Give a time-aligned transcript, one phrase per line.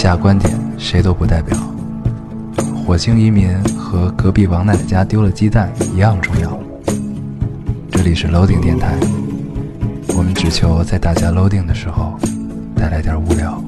[0.00, 1.54] 下观点谁都不代表。
[2.74, 6.58] 火星移民和隔壁王奶奶家丢了鸡蛋一样重要。
[7.92, 8.98] 这里是 Loading 电台，
[10.16, 12.18] 我们只求在大家 Loading 的时候
[12.74, 13.62] 带来点无聊。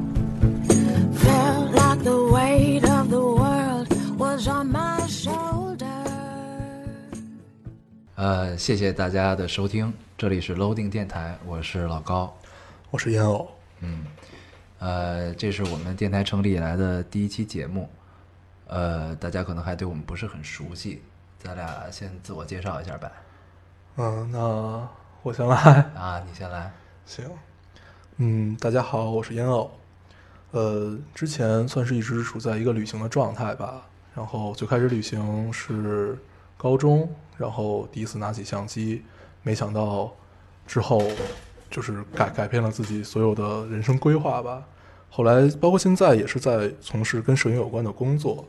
[8.15, 12.35] 呃，谢谢大家的收听，这里是 Loading 电台，我是老高。
[12.91, 13.47] 我是烟偶，
[14.83, 17.89] 呃，这是我们电台成立以来的第一期节目，
[18.67, 21.01] 呃，大家可能还对我们不是很熟悉，
[21.39, 23.13] 咱俩先自我介绍一下呗。
[23.95, 24.89] 嗯，那
[25.23, 25.57] 我先来，
[25.95, 26.73] 啊，你先来。
[27.07, 27.31] 行，
[28.17, 29.71] 嗯，大家好，我是烟偶，
[30.51, 33.87] 呃，之前算是一直处在一个旅行的状态吧，
[34.17, 36.19] 然后最开始旅行是
[36.57, 37.09] 高中，
[37.39, 39.05] 然后第一次拿起相机，
[39.45, 40.13] 没想到
[40.67, 41.01] 之后
[41.73, 44.63] 就是改改变了自己所有的人生规划吧。
[45.11, 48.47] 后来包括现在也是在从事跟摄影有关的工作，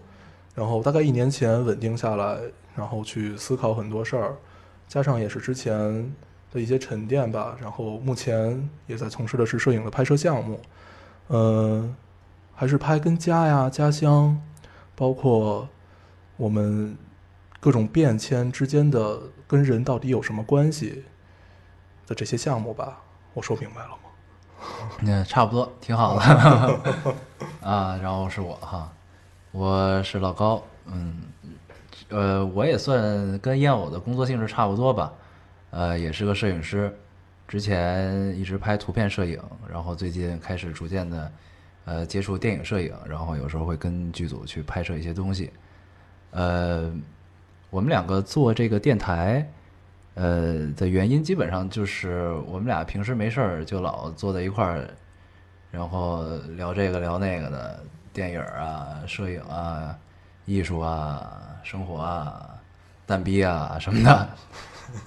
[0.54, 2.38] 然后大概一年前稳定下来，
[2.76, 4.36] 然后去思考很多事儿，
[4.88, 5.76] 加上也是之前
[6.52, 10.60] 的一些沉淀吧，然后目前也在从事的是摄影的拍摄项目，
[11.30, 11.94] 嗯、
[12.54, 14.40] 还是拍跟家呀、家乡，
[14.96, 15.68] 包括
[16.38, 16.96] 我们
[17.60, 21.04] 各种变迁之间的跟人到底有什么关系
[22.08, 23.03] 的这些项目吧。
[23.34, 23.98] 我说明白了吗？
[25.02, 26.80] 那，差不多，挺好的。
[27.68, 28.92] 啊，然后是我哈，
[29.52, 31.24] 我是老高，嗯，
[32.10, 35.12] 呃，我也算跟燕偶的工作性质差不多吧，
[35.72, 36.96] 呃，也是个摄影师，
[37.48, 41.32] 之前一直拍图片摄影，然后最近开始逐渐的，
[41.86, 45.52] 呃，接触电影摄影，然后有时候会跟剧组去拍摄一些东西，
[46.32, 46.90] 呃，
[47.70, 49.50] 我们两个做这个电台。
[50.16, 54.88] 呃的原因基本上就是我们俩平时没事儿就老坐在一块儿，
[55.72, 56.24] 然后
[56.56, 57.80] 聊这个聊那个的
[58.14, 59.98] 电影儿啊、摄影啊、
[60.46, 62.48] 艺术啊、生活啊、
[63.08, 64.30] 蛋逼啊什么的，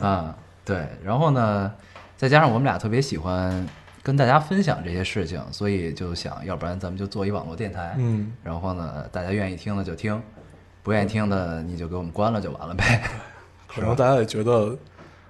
[0.05, 0.89] 啊，对。
[1.05, 1.73] 然后呢，
[2.17, 3.69] 再加上我们俩特别喜欢
[4.03, 10.21] 跟大家分享这些事情，所以就想要不然咱们就做一网络电台，嗯，然后呢，大家愿意听的就听，
[10.83, 13.03] 不愿意听的你就给我们关了就完了呗。
[13.69, 14.77] 可能大家也觉得，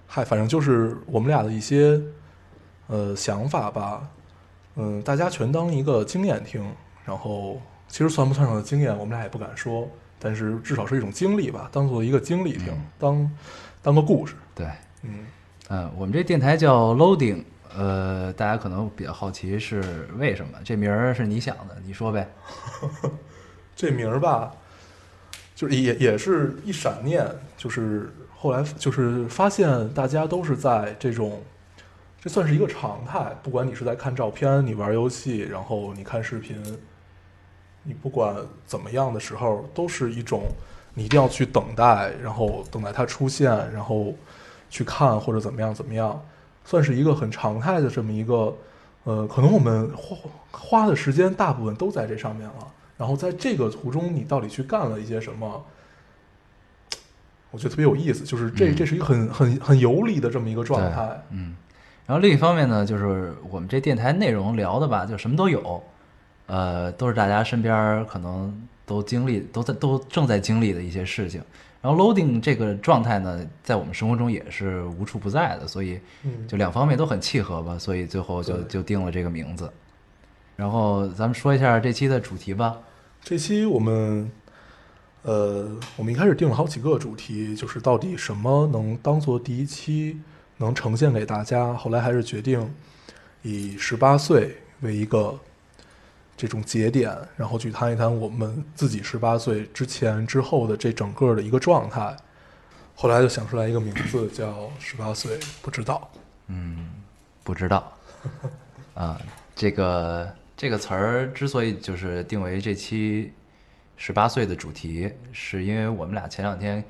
[0.07, 2.01] 嗨，反正就是我们俩的一些
[2.87, 4.09] 呃想法吧，
[4.77, 6.65] 嗯，大家全当一个经验听，
[7.05, 13.31] 然后其实算不算上的经验，我们俩也不敢说，但是至少是一种经历吧，当做一个经历听，当
[13.83, 14.67] 当个故事，对，
[15.03, 15.27] 嗯，
[15.69, 17.45] 呃，我们这电台叫 Loading，
[17.77, 20.59] 呃，大家可能比较好奇是为什么？
[20.65, 22.29] 这名儿是你想的，你说呗。
[23.77, 24.51] 这名儿吧，
[25.55, 27.27] 就是也也是一闪念，
[27.59, 31.41] 就是后来就是发现大家都是在这种，
[32.21, 33.35] 这算是一个常态。
[33.43, 36.57] 不管你是在看照片，你玩游戏，然后你看视频，
[37.83, 38.37] 你不管
[38.67, 40.43] 怎么样的时候，都是一种
[40.93, 44.15] 你一定要去等待，然后等待它出现，然后
[44.69, 46.23] 去看或者怎么样怎么样，
[46.65, 48.55] 算是一个很常态的这么一个，
[49.05, 50.17] 呃，可能我们花
[50.51, 52.69] 花的时间大部分都在这上面了。
[52.99, 55.65] 然后在这个途中，你到底去干了一些什么？
[57.57, 61.23] 我觉得特别有意思，就是这嗯这是一个很很很游离的这么一个状态。
[61.31, 61.57] 嗯，
[62.05, 65.83] 然后另一方面呢，就是我们这电台内容聊的吧，就什么都有，
[66.49, 71.41] 呃，都是大家身边可能都经历、都在都正在经历的一些事情。
[71.81, 79.71] 然后 loading 这个状态呢，在我们生活中也是无处不在的，所以嗯，就两方面都很契合吧，所以最后就就定了这个名字。
[80.57, 82.77] 然后咱们说一下这期的主题吧。
[83.23, 84.31] 这期我们，
[85.27, 90.21] 呃，我们一开始定了好几个主题，就是到底什么能当做第一期
[90.59, 91.75] 能呈现给大家。
[91.75, 92.73] 后来还是决定
[93.43, 95.37] 以十八岁为一个
[96.37, 102.17] 这种节点，然后去谈一谈我们自己十八岁之前之后的这整个的一个状态。
[102.95, 106.09] 后来就想出来一个名字叫“十八岁不知道
[106.47, 106.89] 嗯，
[107.43, 107.93] 不知道
[108.95, 109.21] 啊，
[109.57, 113.33] 这个这个词儿之所以就是定为这期
[113.97, 116.85] 十八岁的主题，是因为我们俩前两天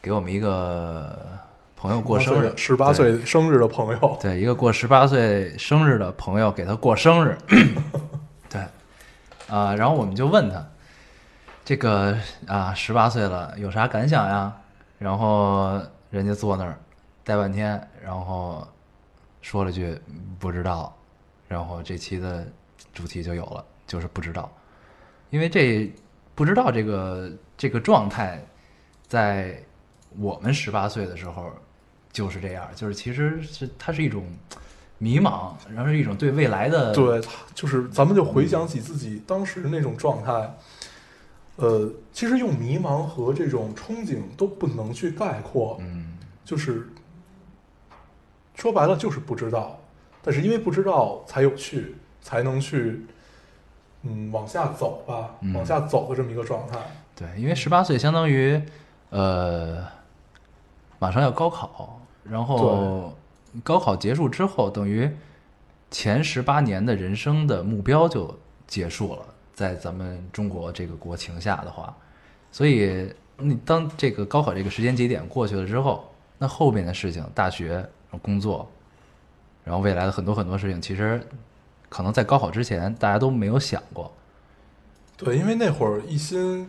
[0.00, 1.18] 给我们一个
[1.76, 2.94] 朋友”，过生日，十八对。
[2.94, 7.36] 岁生日的朋友，对，一个过十八岁生日的朋友给他过生日，
[8.48, 8.60] 对，
[9.48, 10.64] 啊、然后我们就问他，
[11.64, 12.16] 这个
[12.46, 14.52] 啊，十八岁了有啥感想呀？
[14.98, 15.80] 然后
[16.10, 16.78] 人家坐那儿
[17.24, 18.66] 待半天，然后
[19.42, 20.00] 说了句
[20.38, 20.96] 不知道，
[21.48, 22.46] 然后这期的
[22.92, 24.50] 主题就有了，就是不知道，
[25.30, 25.92] 因为这
[26.34, 28.44] 不知道这个这个状态，
[29.06, 29.62] 在
[30.18, 31.52] 我们十八岁的时候
[32.12, 34.24] 就是这样，就是其实是它是一种
[34.98, 37.20] 迷茫，然后是一种对未来的对，
[37.54, 40.56] 就是咱们就回想起自己当时那种状态，
[41.56, 46.12] 呃，其实用迷茫和这种憧憬都不能去概括，嗯。
[46.44, 46.86] 就是
[48.54, 49.80] 说白了就是不知道，
[50.20, 53.00] 但是因为不知道才有趣，才能去
[54.04, 55.52] 嗯往下走吧，嗯。
[55.54, 56.78] 往下走的这么一个状态。
[57.16, 58.60] 对，因为十八岁相当于
[59.10, 59.84] 呃
[60.98, 63.16] 马上要高考，然后
[63.62, 65.10] 高考结束之后，等于
[65.90, 68.36] 前十八年的人生的目标就
[68.66, 71.94] 结束了，在咱们中国这个国情下的话，
[72.50, 77.88] 所以你当这个高考这个时间节点过去了之后，那后面的事情，大学、
[78.20, 78.68] 工作，
[79.62, 81.24] 然后未来的很多很多事情，其实
[81.88, 84.12] 可能在高考之前大家都没有想过。
[85.16, 86.68] 对，因为那会儿一心，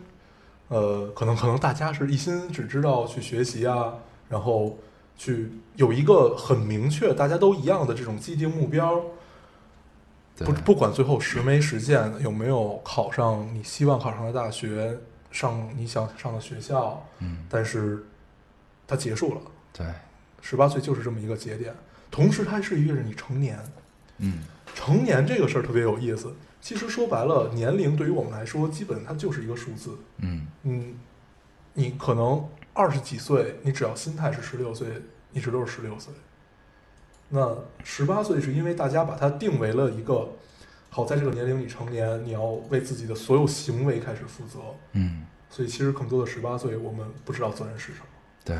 [0.68, 3.94] 呃，可能可能大家是一心只知道去学习啊，
[4.28, 4.78] 然后
[5.16, 9.02] 去有一个很明确，大家都一样的这种既定目标，
[10.36, 14.96] 不不管最后实没实现，有没有考上你希望考上的大学，
[15.32, 18.06] 上你想上的学校，嗯，但是
[18.86, 19.40] 它结束了，
[19.72, 19.86] 对，
[20.40, 21.74] 十八岁就是这么一个节点，
[22.12, 23.58] 同时它是意味着你成年，
[24.18, 24.44] 嗯。
[24.76, 26.36] 成年这个事儿特别有意思。
[26.60, 29.96] 其实说白了，年龄对于我们来说，基本它就是一个数字。
[30.18, 30.94] 嗯嗯，
[31.72, 34.88] 你可能二十几岁，你只要心态是十六岁，
[35.32, 36.12] 一直都是十六岁。
[37.30, 40.28] 那十八岁是因为大家把它定为了一个，
[40.90, 44.58] 好，在这个年龄你成年，你要为自己的所有行为开始负责。
[44.92, 48.06] 嗯，所以其实更多的十八岁，我们不知道责任是什么。
[48.44, 48.56] 对。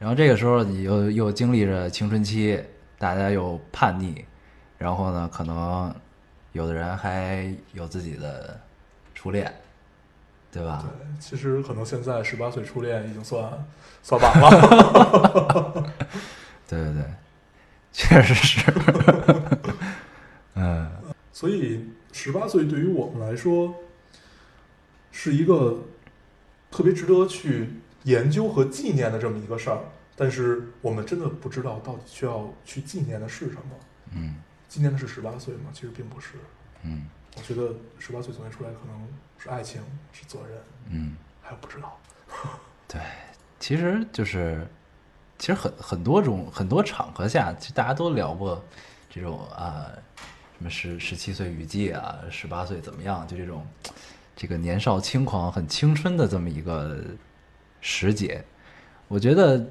[0.00, 2.60] 然后这个时候你又又经历着青春期，
[2.98, 4.24] 大家又叛逆，
[4.82, 5.94] 然后呢，可能
[6.50, 8.60] 有的人还有自己的
[9.14, 9.54] 初恋，
[10.50, 10.82] 对吧？
[10.82, 13.64] 对，其实可能现在十八岁初恋已经算
[14.02, 15.92] 算晚了。
[16.66, 17.04] 对对对，
[17.92, 18.72] 确实是。
[20.54, 20.90] 嗯
[21.32, 23.74] 所以十八岁对于我们来说，
[25.12, 25.84] 是一个
[26.70, 27.70] 特别值得去
[28.02, 29.78] 研究和纪念的这么一个事儿。
[30.16, 33.62] 但是我们真的不知道到底需要去纪念的是什么。
[34.14, 34.34] 嗯
[34.72, 35.64] 纪念的是十八岁吗？
[35.74, 36.30] 其实并不是。
[36.82, 39.82] 嗯我觉得十八岁总结出来可能是爱情，
[40.12, 40.58] 是责任，
[40.88, 41.98] 嗯，还有不知道。
[42.88, 42.98] 对，
[43.60, 44.66] 其实就是，
[45.38, 48.64] 其实很很多种很多场合下，其实大家都聊过
[49.10, 49.92] 这种啊，
[50.56, 53.66] 什么十十七岁雨季啊，十八岁怎么样，就这种
[54.34, 56.98] 这个年少轻狂、很青春的这么一个
[57.82, 58.42] 时节。
[59.08, 59.62] 我觉得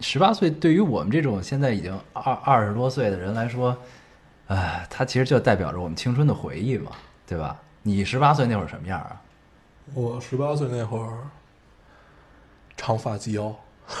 [0.00, 3.76] 十八岁对于我们这种现在已经二二十多岁的人来说，
[4.48, 6.92] 哎，它其实就代表着我们青春的回忆嘛，
[7.26, 7.56] 对吧？
[7.82, 9.20] 你十八岁那会儿什么样啊？
[9.94, 11.18] 我十八岁那会儿，
[12.76, 13.54] 长发及腰。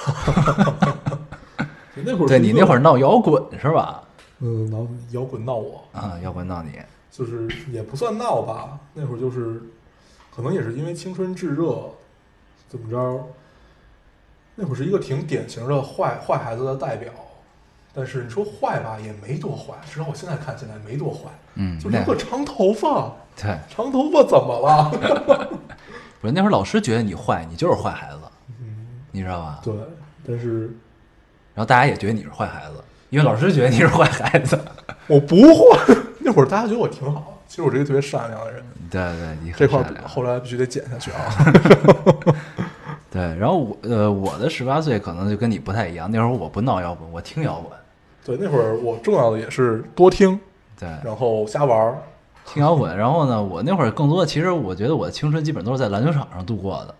[1.94, 4.02] 那会儿对你那会儿儿，闹摇滚是吧？
[4.40, 6.72] 嗯，闹摇滚闹我，啊，摇滚闹你。
[7.10, 9.60] 就是也不算闹吧，那会儿就是，
[10.34, 11.90] 可能也是因为青春炙热，
[12.68, 13.26] 怎么着？
[14.54, 17.12] 那会儿是一个挺典型的坏坏孩子的代表，
[17.98, 21.22] 但是你说坏吧，也没多坏，至少我现在看起来没多坏，
[21.56, 25.48] 嗯，就留个长头发，对，长头发怎么了？
[26.20, 28.18] 不是那会儿老师觉得你坏，你就是坏孩子，
[28.60, 29.60] 嗯，你知道吧？
[29.64, 29.74] 对，
[30.24, 30.66] 但是
[31.54, 32.74] 然后大家也觉得你是坏孩子，
[33.10, 34.56] 因为老师觉得你是坏孩子。
[35.08, 35.96] 我不坏。
[36.20, 41.18] 那会儿大家觉得我挺好，其实我是一个特别善良的人，对对，你很这块后来必须得剪下去啊。
[43.10, 47.78] 对，然后我呃我的十八岁可能就跟你不太一样，那会儿我不闹摇滚，我听摇滚。
[48.28, 50.38] 对，那会儿我重要的也是多听，
[50.78, 51.98] 对，然后瞎玩儿。
[52.44, 52.94] 听摇滚。
[52.94, 56.94] 然后呢，我那会儿更多的，其实我觉得我的青春基本都是在篮球场上度过的。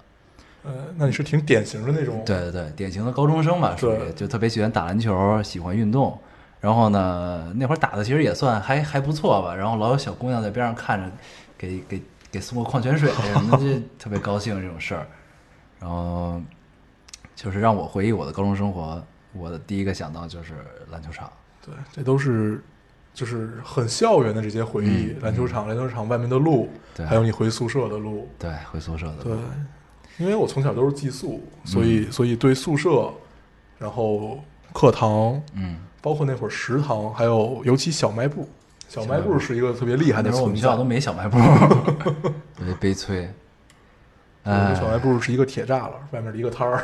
[0.65, 6.19] 呃，那你是挺典型的那种，对对对，典型的高中生吧，属于就特别喜欢打篮球，喜欢运动。
[6.61, 9.55] 然后呢，那会儿打的其实也算还还不错吧。
[9.55, 11.11] 然后老有小姑娘在边上看着，
[11.59, 15.07] 给给给送个矿泉水什么的，就 特别高兴这种事儿。
[15.79, 16.41] 然后
[17.37, 19.01] 就是让我回忆我的高中生活，
[19.33, 20.55] 我的第一个想到就是
[20.91, 21.31] 篮球场。
[21.65, 22.63] 对，这都是
[23.13, 28.29] 就是很校园的这些回忆，嗯篮球场、篮球场外面的路，对还有你回宿舍的路。
[28.39, 29.37] 对，回宿舍的路对。，
[30.19, 33.13] 因为我从小都是寄宿，所嗯以、所以对宿舍，
[33.79, 34.43] 然后
[34.73, 38.49] 课堂，嗯，包括那会儿食堂，还有尤其小卖部，
[38.89, 40.57] 小卖部部是一个特别厉害的那时候我们。
[40.57, 41.39] 学校都没小卖部，
[42.57, 43.29] 特别悲催。
[44.45, 46.83] 我们哎，小卖部是一个铁栅栏，外面的一个摊儿。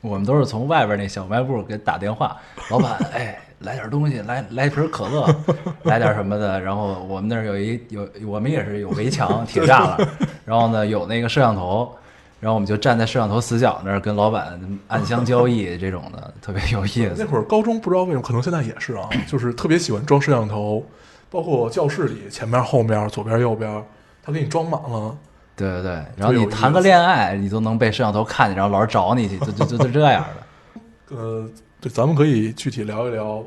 [0.00, 2.36] 我们都是从外边那小卖部给打电话，
[2.70, 5.28] 老板，哎，来点东西，来来瓶可乐，
[5.84, 6.60] 来点什么的。
[6.60, 10.08] 然后我们那儿有一有，我们也是有围墙、铁栅栏，
[10.44, 11.94] 然后呢有那个摄像头，
[12.40, 17.14] 然后我们就站在摄像头死角那儿跟老板暗箱交易这种的，特别有意思。
[17.18, 20.82] 那会儿高中不知道为什么，可能现在也是啊，就是特别喜欢装摄像头，
[21.30, 23.84] 包括教室里前面、后面、左边、右边，
[24.22, 25.14] 他给你装满了。
[25.60, 31.16] 对对对，然后你谈个恋爱，你都能被摄像头看见，然后老师找你去，就就就就这样的。
[31.16, 31.48] 呃，
[31.80, 33.44] 对，咱们可以具体聊一聊，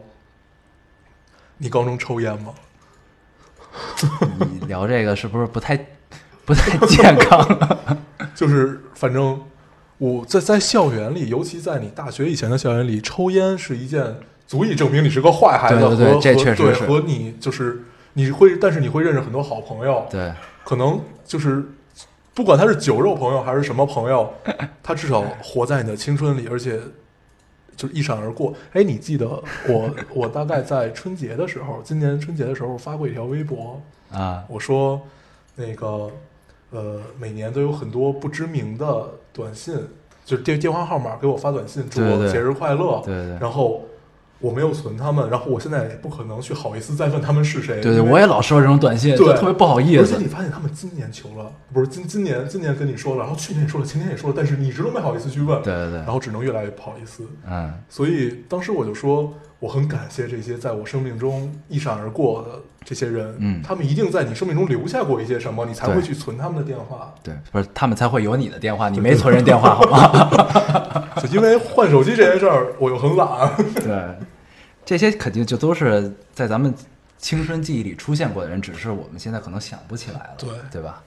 [1.57, 2.53] 你高中抽烟吗？
[4.51, 5.75] 你聊这个是不是不太
[6.45, 7.89] 不太健康？
[8.35, 9.41] 就是反正
[9.97, 17.81] 我在在校园里，尤其在你大学以前的校园里，抽烟是一件足以证明你是个坏孩子对对对和这确实是和你就是
[18.13, 20.31] 你会，但是你会认识很多好朋友，对，
[20.63, 21.63] 可能就是
[22.33, 24.33] 不管他是酒肉朋友还是什么朋友，
[24.81, 26.79] 他至少活在你的青春里，而且
[27.75, 28.53] 就是一闪而过。
[28.73, 29.27] 哎，你记得
[29.67, 34.99] 我 我大概在春节的时候，今年春节的时候发过一条微博，啊，我说
[35.55, 36.09] 那个
[36.71, 39.75] 呃，每年都有很多不知名的短信，
[40.25, 43.01] 就是电电话号码给我发短信，祝我节日快乐。
[43.05, 43.83] 对对对然后
[44.43, 47.79] 我没有存他们，然后我现在也不可能去好意思再问他们是谁。
[47.79, 50.25] 对对，我也老收到这种短信，就对特别不好意思而且你。
[50.33, 57.23] 发现他们今年求了，不是今今年今年跟你说了，然后去年也说了，前年也说了，但是你一直都没好意思去问，对对对然，后只能越来越不好意思。
[57.47, 67.13] 嗯，所以当时我就说，我很感谢这些在我生命中一闪而过的这些人，嗯他们一定在你生命中留下过一些什么，你才会去存他们的电话。
[67.23, 71.13] 对，不是他们才会有你的电话，你没存人电话好吗？
[71.21, 73.27] 就因为换手机这件事儿，我又很懒。
[73.85, 74.17] 对，
[74.85, 76.73] 这些肯定就都是在咱们
[77.17, 81.01] 青春记忆里出现过的人，只是我们现在可能想不起来了，对对吧？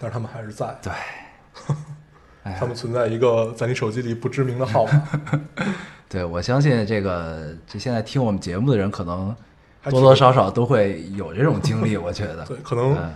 [0.00, 0.92] 但是他们还是在，对，
[2.58, 5.08] 他们存在一个在你手机里不知名的号码，
[6.08, 9.36] 对，我相信这个这现在听我们节目的人，可能
[9.90, 12.44] 多多少少都会有这种经历，我觉得。
[12.48, 13.12] 对，可能嗯，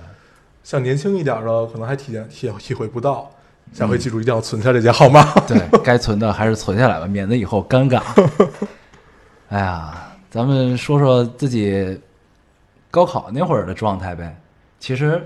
[0.63, 3.31] 像年轻一点的，可能还体验体体会不到。
[3.73, 5.25] 下嗯回记住一定要存下这些号码。
[5.49, 8.03] 对该存的还是存下来吧，免得以后尴尬。
[9.49, 12.01] 哎呀，咱们说说自己
[12.91, 14.37] 高考那会儿的状态呗。
[14.81, 15.25] 其实，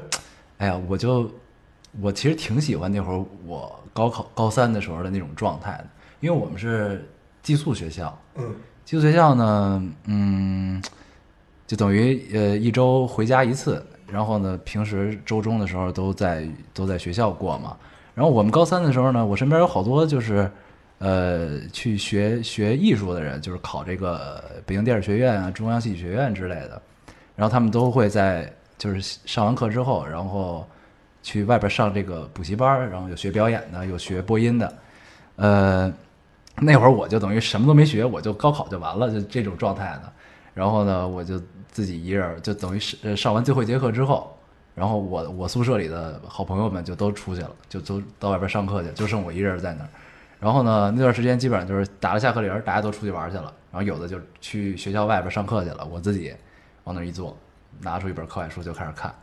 [0.58, 1.30] 哎呀，我就
[2.00, 5.86] 我其实挺喜欢那会儿我高考高三的时候的那种状态的，
[6.20, 7.08] 因为我们是
[7.42, 10.82] 寄宿学校，嗯，寄宿学校呢，嗯，
[11.66, 17.76] 就等于呃一周回家一次，然后呢，平时周中的时候都在都在学校过嘛。
[18.14, 20.50] 然后我们高三的时候呢，我身边有好多就是
[20.98, 26.80] 呃去学学艺术的人，就是考这个北京电影学院啊、中央戏剧学院之类的。
[27.34, 30.66] 然后他们都会在就是上完课之后，然后
[31.22, 34.78] 去外边上这个补习班儿，然后有学表演的，有学播音的，
[35.36, 35.92] 呃。
[36.60, 40.12] 那会儿我就等于什么都没学，我就高考就完了，就这种状态的。
[40.54, 41.40] 然后呢，我就
[41.70, 44.36] 自己一人，就等于是上完最后一节课之后，
[44.74, 49.88] 然后我我宿舍里的好朋友们就都出去了，就都到外边上课去，就剩我一人在那儿。
[50.40, 56.34] 然后呢，那段时间基本上就是打了下课铃儿，大家都出去玩儿去了，然后有的就去学校外边上课去了，我自己
[56.84, 57.36] 往那儿一坐，
[57.80, 59.14] 拿出一本课外书就开始看，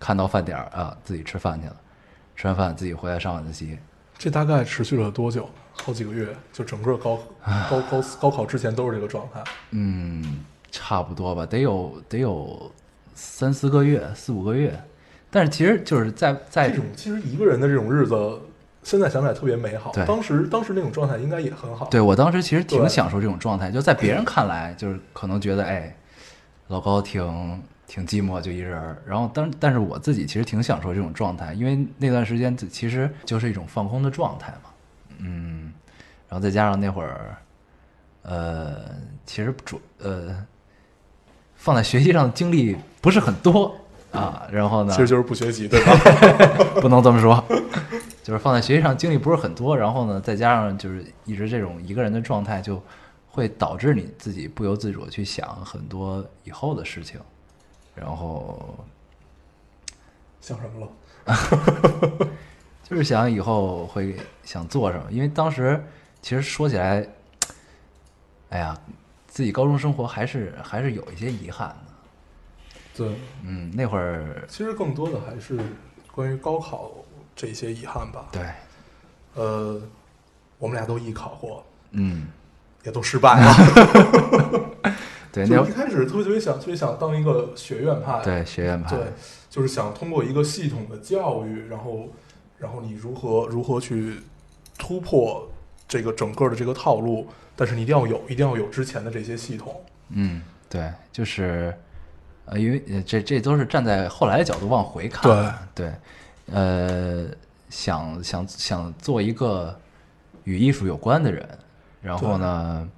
[0.00, 1.76] 看到饭点儿啊，自己吃饭去了，
[2.34, 3.78] 吃完饭自己回来上晚自习，
[4.18, 5.48] 这大概持续了多久？
[5.76, 7.18] 好几个月，就整个高
[7.68, 9.42] 高高 高考之前都是这个状态。
[9.70, 12.72] 嗯，差不多吧，得有得有
[13.14, 14.80] 三四个月，四五个月。
[15.30, 18.40] 但是其实就是在在这种其实一个人的这种日子，
[18.84, 19.90] 现在想起来特别美好。
[19.92, 21.86] 对当时当时那种状态应该也很好。
[21.86, 25.96] 对我当时其实挺享受这种状态，就在别人看来，就是可能觉得哎，
[26.68, 29.02] 老高挺挺寂寞，就一人儿。
[29.06, 34.70] 然后当但是我自己其实挺享受这种状态，因为那段时间其实就是一种放空的状态嘛。
[35.18, 35.72] 嗯，
[36.28, 37.36] 然后再加上那会儿，
[38.22, 38.76] 呃，
[39.24, 40.36] 其实主呃
[41.54, 43.74] 放在学习上的精力不是很多
[44.14, 44.46] 啊。
[44.50, 45.92] 然后呢，其实就是不学习，对吧？
[46.80, 47.44] 不能这么说，
[48.22, 52.82] 就是放在学习上精力不是很多，然后呢，再加上就是一直这种一个人的状态，就
[53.28, 57.20] 会导致你自己不由自主地去想很多以后的事情，
[57.94, 58.76] 然后
[60.40, 60.88] 想什么了？
[62.88, 65.82] 就是想以后会想做什么，因为当时
[66.20, 67.06] 其实说起来，
[68.50, 68.78] 哎呀，
[69.26, 71.93] 自己高中生活还是还是有一些遗憾的，
[72.96, 73.08] 对，
[73.42, 75.58] 嗯，那会儿其实更多的还是
[76.12, 76.92] 关于高考
[77.34, 78.28] 这些遗憾吧。
[78.30, 78.42] 对，
[79.34, 79.80] 呃，
[80.58, 82.28] 我们俩都艺考过，嗯，
[82.84, 84.70] 也都失败了。
[85.32, 89.06] 对， 就那是一开始特别特别想特别想当一个学院派，对学院派，对，
[89.50, 92.08] 就是想通过一个系统的教育，然后，
[92.58, 94.20] 然后你如何如何去
[94.78, 95.50] 突破
[95.88, 99.84] 这个整个的这个套路，但是你一定要有，一定要有之前的这些系统。
[100.10, 101.76] 嗯，对，就是，
[102.46, 105.22] 呃，因为呃这这都是站在后来的角度往回看，
[105.74, 105.92] 对对，
[106.52, 107.26] 呃，
[107.70, 109.78] 想想想做一个
[110.44, 111.48] 与艺术有关的人，
[112.02, 112.88] 然后呢，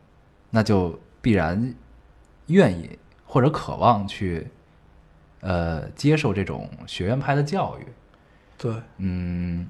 [0.50, 1.74] 那就必然
[2.46, 4.46] 愿意或者渴望去
[5.40, 7.86] 呃接受这种学院派的教育。
[8.58, 9.68] 对嗯，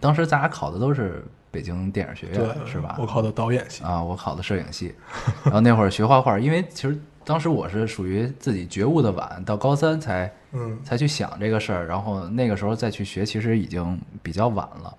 [0.00, 2.96] 当时咱俩考的都是北京电影学院，是吧？
[2.98, 4.94] 我考的导演系，啊，我考的摄影系，
[5.44, 14.96] 然后那会儿学画画，因为其实当时我是属于自己觉悟的晚，到高三才嗯，才去想这个事儿，然后那个时候再去学，其实已经比较晚了。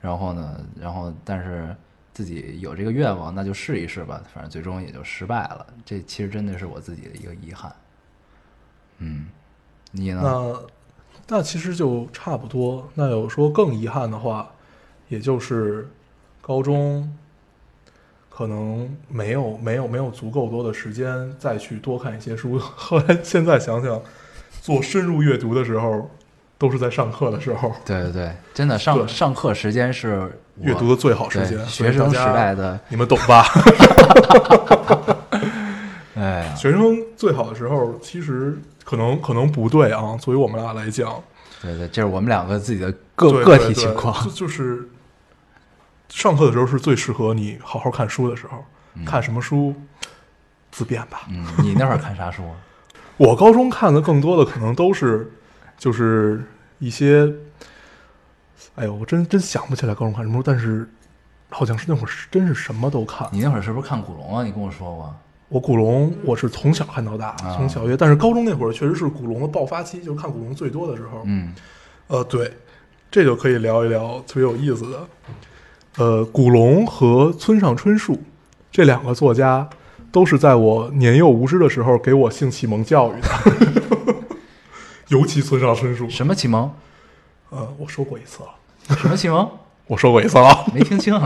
[0.00, 1.76] 然后呢，然后但是
[2.14, 5.66] 自己有这个愿望，那就试一试吧，反正最终也就失败了。
[5.84, 7.70] 这其实真的是我自己的一个遗憾。
[8.98, 9.26] 嗯，
[9.90, 10.22] 你呢？
[10.24, 10.60] 那
[11.28, 12.88] 那其实就差不多。
[12.94, 14.50] 那有说更遗憾的话，
[15.08, 15.90] 也就是
[16.40, 17.14] 高中
[18.36, 22.58] 可能没有没有没有足够多的时间再去多看一些书。
[22.76, 23.98] 后来现在想想，
[24.60, 26.10] 做深入阅读的时候，
[26.58, 31.58] 都是在上课的时候，对对对，真的上对上课时间是阅读的最好时间。
[31.66, 33.42] 学生时代的，你们懂吧？
[36.14, 40.14] 哎呀， 学生最好的时候，其实可能可能不对啊。
[40.20, 41.10] 作为我们俩来讲，
[41.62, 44.22] 对对，这是我们两个自己的个对个体情况。
[44.24, 44.86] 就就是
[46.08, 48.64] 上课的时候是最适合你好好看书的时候。
[49.04, 49.74] 看什么书，
[50.72, 51.26] 自便吧。
[51.28, 52.42] 嗯，你那会儿看啥书？
[53.18, 55.30] 我高中看的更多的可能都是，
[55.76, 56.42] 就是
[56.78, 57.30] 一些，
[58.74, 60.88] 哎呦，我真真想不起来高中看什么书，但是
[61.50, 63.28] 好像是那会儿是真是什么都看。
[63.30, 64.42] 你那会儿是不是看古龙啊？
[64.42, 65.14] 你跟我说过。
[65.48, 71.20] 我古龙我是从小看到大，啊从小学，但是高中那会儿确实是古龙的爆发期，就是看古龙最多的时候。
[71.24, 71.54] 嗯
[72.06, 72.50] 呃，对，
[73.10, 75.06] 这就可以聊一聊特别有意思的。
[75.98, 78.22] 呃，古龙和村上春树
[78.70, 79.68] 这两个作家，
[80.12, 83.28] 都是在我年幼无知的时候给我性启蒙教育的。
[85.08, 86.70] 尤其村上春树，什么启蒙？
[87.50, 89.48] 呃，我说过一次了，什么启蒙？
[89.86, 90.66] 我说过一次了。
[90.74, 91.18] 没听清。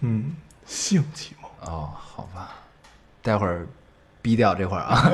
[0.00, 1.50] 嗯，性启蒙。
[1.70, 2.54] 哦，好吧，
[3.22, 3.66] 待会儿
[4.22, 5.12] 逼掉这块儿啊。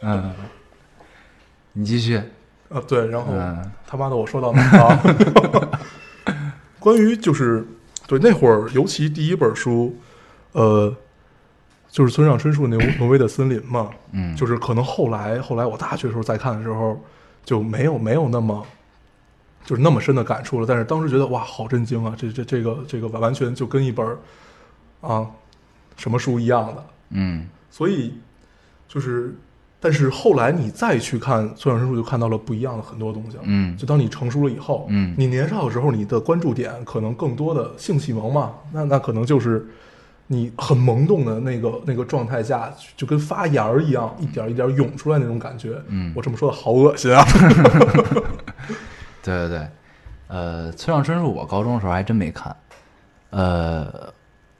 [0.00, 0.32] 嗯，
[1.72, 2.16] 你继续。
[2.68, 5.80] 啊，对，然后、嗯他妈的，我说到哪儿了？
[6.86, 7.66] 关于就是
[8.06, 9.96] 对那会儿，尤其第一本书，
[10.52, 10.96] 呃，
[11.88, 17.04] 就是村上春树那《挪威的森林》嘛，嗯，就是可能后来后来我大学的时候再看的时候，
[17.44, 18.64] 就没有没有那么
[19.64, 20.64] 就是那么深的感触了。
[20.64, 22.14] 但是当时觉得哇，好震惊啊！
[22.16, 24.16] 这这这个这个完全就跟一本儿
[25.00, 25.28] 啊
[25.96, 26.86] 什么书一样的。
[27.10, 28.14] 嗯所以
[28.86, 29.34] 就是，
[29.78, 33.42] 但是后来你再去看村上春树，就看到了不一样的很多东西了。
[33.44, 39.68] 嗯就当你成熟了以后，嗯你年少的时候，你的关注点可能更多的性启蒙嘛，那那可能就是
[40.26, 45.80] 你很萌动的那个那个状态下，就跟发芽儿一样，一点儿一点儿涌出来那种感觉。
[45.88, 47.24] 嗯我这么说的好恶心啊！
[49.22, 49.68] 对对对，
[50.28, 52.54] 呃，村上春树我高中的时候还真没看。
[53.30, 53.86] 呃，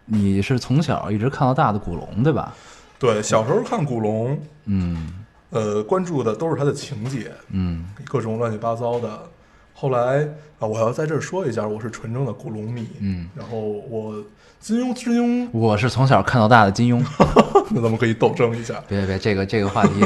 [0.04, 2.52] 你是从小一直看到大的古龙对吧？
[2.98, 9.22] 对，小时候看古龙，嗯呃，关注的都是他的情节，嗯各种乱七八糟的。
[9.74, 10.26] 后来
[10.58, 12.86] 啊，我要在这儿说一下，我是纯正的古龙迷。
[13.00, 14.14] 嗯，然后我
[14.58, 17.04] 金庸金庸，我是从小看到大的金庸。
[17.70, 18.82] 那咱们可以斗争一下。
[18.88, 20.00] 别别别，这个这个话题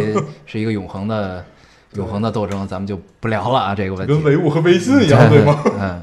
[0.46, 1.44] 是一个永恒的
[1.94, 4.12] 永恒的斗争，咱们就不聊了啊，这个问题。
[4.12, 5.62] 跟唯物和唯心一样， 对吗？
[5.79, 6.03] 嗯。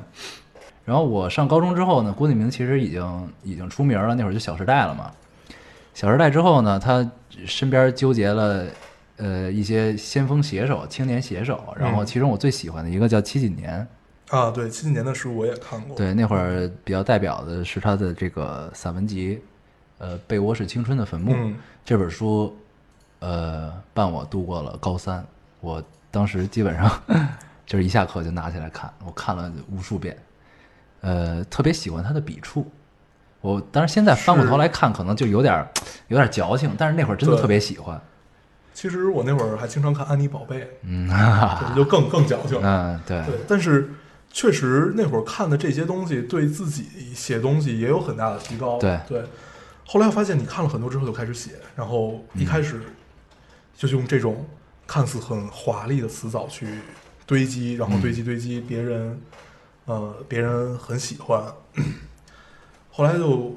[0.85, 5.11] 然后我上高中之后呢，郭敬明其实已经已经出名了，那会儿就《小时代》了嘛。
[5.97, 7.09] 《小时代》之后呢，他
[7.47, 8.67] 身边纠结了
[9.15, 13.87] 呃一些先锋写手、青年写手，然后嗯其中我最喜欢的一个叫七几年，
[14.29, 15.97] 啊，对，七几年的书我也看过。
[15.97, 19.41] 对，那会儿比较代表的是他的这个散文集，
[19.97, 22.55] 呃，《被窝是青春的坟墓》嗯这本书，
[23.17, 25.25] 呃，伴我度过了高三。
[25.61, 26.91] 我当时基本上
[27.65, 30.15] 就是一下课就拿起来看，我看了无数遍，
[31.01, 32.69] 呃，特别喜欢他的笔触。
[33.47, 35.69] 我当然现在翻过头来看，可能就有点儿
[36.09, 37.99] 有点儿矫情，但是那会儿真的特别喜欢。
[38.73, 41.09] 其实我那会儿还经常看安妮宝贝，嗯，
[41.75, 42.59] 就更更矫情。
[42.61, 43.89] 嗯，对，对，但是
[44.31, 48.77] 确实那会儿看的这些东西，对自己写东西也有很大的提高。
[48.77, 49.23] 对对。
[49.85, 52.81] 后来我发现，你看了很多之后就开始写，然后一开始
[53.75, 54.45] 就是用这种
[54.85, 56.67] 看似很华丽的词藻去
[57.25, 59.19] 堆积，然后堆积堆积，别人
[59.85, 61.41] 呃别人很喜欢，
[62.97, 63.55] 后来就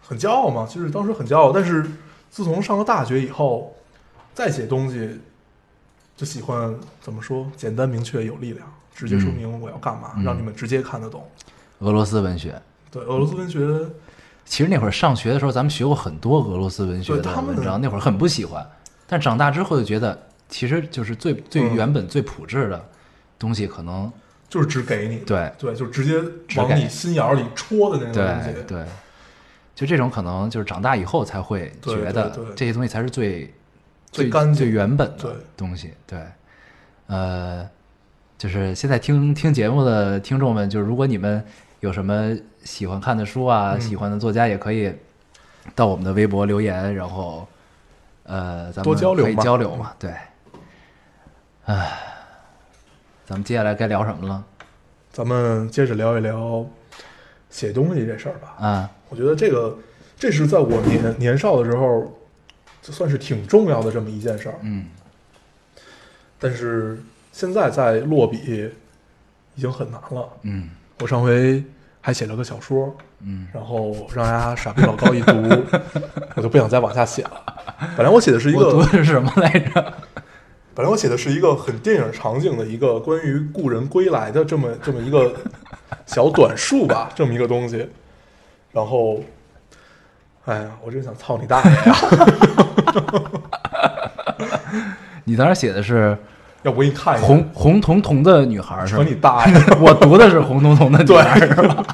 [0.00, 1.82] 很骄傲嘛，就是当时很骄傲，但是
[2.30, 3.76] 自从上了大学以后，
[4.32, 5.20] 再写东西
[6.16, 11.22] 就喜欢怎么说，简单明确有力量，直接说明我要干嘛，嗯让你们直接看得懂。
[11.80, 12.58] 俄罗斯文学。
[12.90, 13.60] 对，俄罗斯文学，
[14.46, 18.66] 其实那会儿上学的时候，咱们学过很多俄罗斯文学的对他们文章，那会儿很不喜欢，
[19.06, 22.82] 但长大之后就觉得，其实就是最最嗯原本、最朴质的
[23.38, 24.10] 东西，可能
[24.48, 25.52] 就是只给你，对。
[25.58, 26.20] 对，就直接
[26.56, 28.84] 往你心眼儿里戳的那种东西对，对，
[29.74, 33.52] 就这种可能就是长大以后才会觉得这些东西才是最
[34.10, 35.92] 最干净最原本的东西。
[36.06, 36.18] 对，
[37.06, 37.68] 呃，
[38.36, 41.44] 就是现在听听节目的听众们，就是如果你们
[41.80, 43.80] 有什么喜欢看的书啊，嗯。
[43.80, 44.92] 喜欢的作家，也可以
[45.74, 47.46] 到我们的微博留言，然后
[48.24, 49.44] 呃，咱们可以多交流嘛。
[49.44, 49.92] 交流嘛。
[49.98, 50.14] 对，
[51.66, 52.07] 唉，
[53.28, 54.42] 咱们接下来该聊什么了？
[55.12, 56.64] 咱们接着聊一聊
[57.50, 58.54] 写东西这事儿吧。
[58.58, 59.76] 啊，我觉得这个
[60.18, 62.10] 这是在我年年少的时候，
[62.80, 64.54] 就算是挺重要的这么一件事儿。
[64.62, 64.86] 嗯
[66.40, 66.98] 但是
[67.30, 68.72] 现在在落笔
[69.56, 70.26] 已经很难了。
[70.44, 71.62] 嗯我上回
[72.00, 75.32] 还写了个小说，嗯然后让大家傻逼老高一读，
[76.34, 77.44] 我就不想再往下写了。
[77.94, 79.94] 本来我写的是一个我读的是什么来着？
[80.78, 85.34] 本来我写的是一个很电影场景的一个关于故人归来的这么这么一个
[86.06, 87.84] 小短述吧，这么一个东西。
[88.70, 89.20] 然后，
[90.44, 91.96] 哎呀，我真想操你大爷呀！
[95.26, 96.16] 你当时写的是
[96.62, 99.04] 要不我给你看一下，红红彤彤的女孩是扯吧？
[99.08, 99.60] 你大爷！
[99.82, 101.84] 我读的是红彤彤的女孩是吧？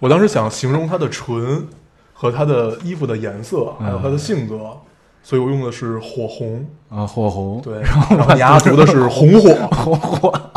[0.00, 1.68] 我当时想形容她的唇
[2.14, 4.74] 和她的衣服的颜色，还有她的性格，
[5.22, 6.66] 所以我用的是火红。
[6.88, 9.54] 啊，火红，对，然后你丫读的是红火。
[9.68, 10.50] 红火。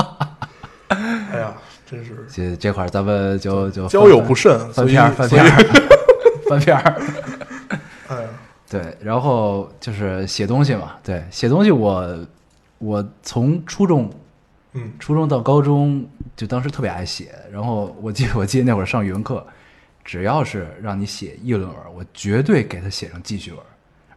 [0.89, 1.53] 哎呀，
[1.85, 5.49] 真是这这块儿咱们就就交友不慎，翻篇儿翻篇儿
[6.49, 7.01] 翻篇儿。
[8.07, 8.29] 哎呀，
[8.69, 12.19] 对，然后就是写东西嘛，对，写东西我
[12.79, 14.09] 我从初中
[14.73, 16.03] 嗯初中到高中，
[16.35, 17.33] 就当时特别爱写。
[17.51, 19.45] 然后我记得 我记得那会儿上语文课，
[20.03, 23.59] 只要是让你写议论文，我绝对给他写成记叙文，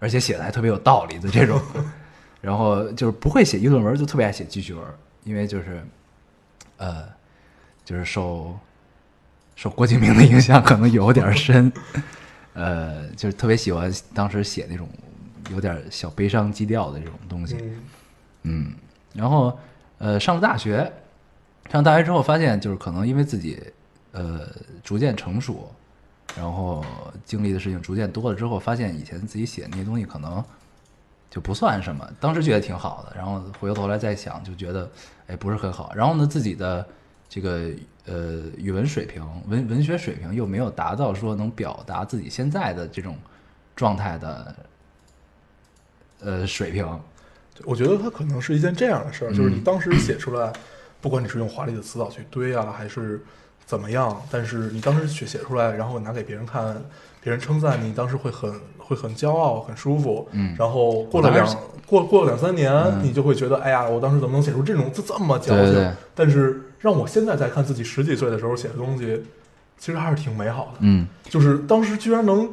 [0.07, 1.61] 而且写的还特别有道理的这种。
[2.41, 4.85] 然后就是不会写议论文，就特别爱写记叙文，
[5.25, 5.85] 因为就是
[6.77, 7.05] 呃，
[7.85, 8.57] 就是受
[9.57, 11.73] 受郭敬明的影响可能有点深，
[12.53, 14.89] 呃，就是特别喜欢当时写那种
[15.51, 17.57] 有点小悲伤基调的这种东西。
[17.61, 17.83] 嗯
[18.45, 18.75] 嗯，
[19.13, 19.59] 然后
[19.99, 20.93] 呃，上了大学，
[21.69, 23.61] 上大学之后发现，就是可能因为自己
[24.13, 24.47] 呃
[24.85, 25.75] 逐渐成熟，
[26.35, 26.85] 然后
[27.25, 30.43] 经历的事情逐渐多了之后，发现以前自己写的那些东西可能
[31.31, 34.91] 就不算什么，当时觉得挺好的，然后回过头来再想，就觉得
[35.27, 35.93] 哎不是很好。
[35.95, 36.87] 然后呢，自己的
[37.29, 37.71] 这个
[38.07, 43.17] 呃语文水平、文文学水平又没有达到说能表达自己现在的这种
[43.75, 44.55] 状态的
[46.21, 46.87] 呃水平。
[47.65, 50.53] 我觉得它可能是一件这样的事儿，就是你嗯当时写出来，
[51.01, 53.25] 不管你是用华丽的词藻去堆啊，还是
[53.67, 56.81] 怎么样，但是你当时写写出来，然后拿给别人看，
[57.21, 60.29] 别人称赞你，当时会很会很骄傲，很舒服。
[60.31, 61.45] 嗯然后过了两
[61.85, 65.57] 过过了两三年，嗯你就会觉得，哎呀，我当时怎么能写出这种这这么矫情？
[65.57, 69.21] 对对对但是让我现在再看自己十几岁的时候写的东西，
[69.77, 70.79] 其实还是挺美好的。
[70.81, 72.49] 嗯，就是当时居然能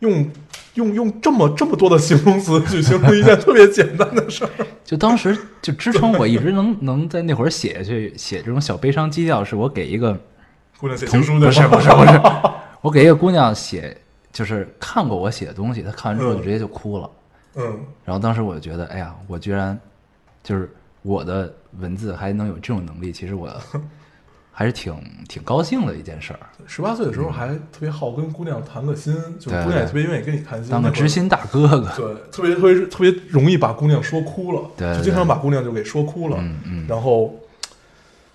[0.00, 0.28] 用
[0.74, 4.50] 用用这么这么多的形容词去形容一件特别简单的事儿。
[4.84, 10.18] 就当时就支撑我一直能能在那会儿写下去写这种小悲伤基调，是我给一个
[10.78, 12.20] 姑娘写同情书的不是不是不是，
[12.80, 13.96] 我给一个姑娘写，
[14.32, 17.10] 就是看过我写的东西，她看完之后就嗯直接就哭了。
[17.56, 19.78] 嗯，然后当时我就觉得，哎呀，我居然
[20.42, 23.50] 就是我的文字还能有这种能力，其实我
[24.52, 24.94] 还是挺
[25.28, 31.88] 挺高兴的一件事儿，十八岁的时候还特别好跟姑娘谈个心，就是姑娘也特别愿意跟你谈心，当个知心大哥哥。
[31.96, 36.36] 对，特别特别特别容易把姑娘说哭了，对对就经常把姑娘就给说哭了。
[36.40, 37.34] 嗯嗯然后，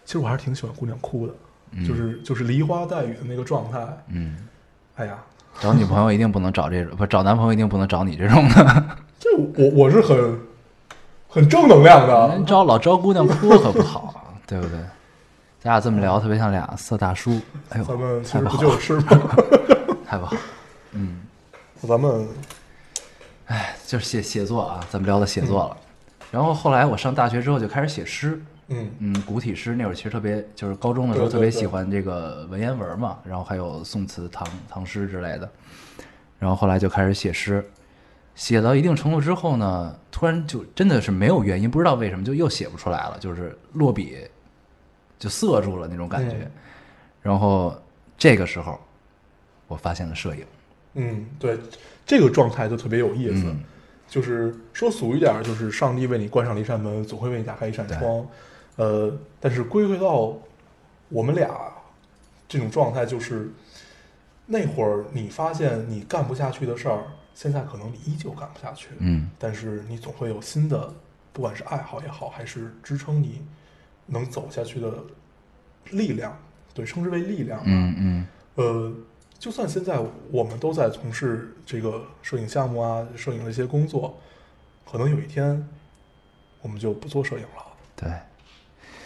[0.06, 1.34] 其实我还是挺喜欢姑娘哭的，
[1.76, 3.80] 嗯就是就是梨花带雨的那个状态。
[4.10, 4.36] 嗯，
[4.96, 5.18] 哎呀，
[5.60, 8.86] 找女朋友一定不能找这种，不找男朋友一定不能找你这种的。
[9.20, 10.40] 这我我是很
[11.28, 12.46] 很正能量的人。
[12.46, 14.78] 招老招姑娘哭可不好，啊对不对？
[15.60, 17.40] 咱俩这么聊，特别像俩色大叔。
[17.70, 19.36] 哎呦，咱们其实不就是吗？
[20.06, 20.36] 太不好。
[20.92, 21.22] 嗯，
[21.88, 22.28] 咱们
[23.48, 25.78] 哎就是写写作啊，咱们聊到写作了。
[26.32, 35.50] 然后后来我上大学之后就开始写诗，嗯嗯，古体诗那会儿其实特别，就是高中的时候特别喜欢这个文言文嘛，然后还有宋词、唐唐诗之类的。
[36.40, 37.64] 然后后来就开始写诗，
[38.36, 44.18] 写到一定程度之后呢，突然就真的是没有原因，不知道为什么就又写不出来了，就是落笔
[45.20, 46.36] 就涩住了那种感觉。
[46.38, 46.52] 嗯
[47.22, 47.74] 然后
[48.18, 48.78] 这个时候，
[49.68, 50.46] 我发现了摄影。
[50.96, 51.58] 嗯，对，
[52.06, 53.46] 这个状态就特别有意思。
[53.46, 53.64] 嗯
[54.06, 58.28] 就是说俗一点儿，就是上帝为你关上了一扇门，总会为你打开一扇窗。
[58.76, 60.36] 呃，但是归回到
[61.10, 61.72] 我们俩
[62.48, 63.52] 这种状态，就是
[64.46, 68.90] 那会儿你发现你干不下去的事儿，现在可能你依旧干不下去。
[69.00, 70.94] 嗯但是你总会有新的，
[71.32, 73.42] 不管是爱好也好，还是支撑你
[74.06, 74.92] 能走下去的
[75.92, 76.38] 力量，
[76.74, 77.66] 对，称之为力量吧。
[77.68, 78.94] 嗯嗯呃，
[79.40, 80.00] 就算现在
[80.32, 84.18] 我们都在从事这个摄影项目啊，摄影的一些工作，
[84.90, 85.68] 可能有一天
[86.62, 87.66] 我们就不做摄影了。
[87.96, 88.12] 对，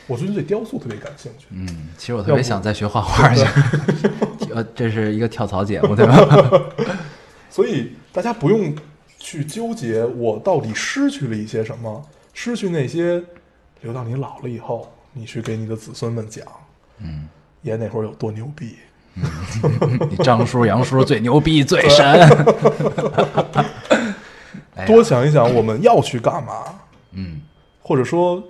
[0.08, 3.44] 我最近对雕塑特别感兴趣，嗯，其实我特别想再学画画 去，
[4.54, 6.64] 呃，这是一个跳槽节目对吧？
[7.50, 8.74] 所以大家不用
[9.20, 13.22] 去纠结我到底失去了一些什么，失去那些，
[13.82, 16.46] 留到你老了以后，你去给你的子孙们讲，
[17.00, 17.28] 嗯，
[17.64, 18.76] 爷那会儿有多牛逼。
[20.10, 22.30] 你张叔、杨叔最牛逼、 最神。
[24.86, 26.66] 多想一想我们要去干嘛，
[27.14, 27.42] 嗯
[27.82, 28.44] 或者说，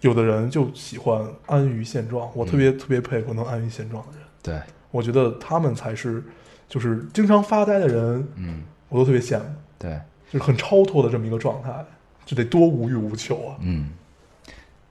[0.00, 6.22] 有的人就喜欢安于现状，我特别、特别佩服能安于现状的人，对，我觉得他们才是，
[6.68, 8.62] 就是经常发呆的人，嗯。
[8.90, 9.44] 我都特别羡慕，
[9.78, 10.00] 对，
[10.32, 11.84] 就是很超脱的这么一个状态，
[12.24, 13.56] 就得多无欲无求啊！
[13.60, 13.90] 嗯，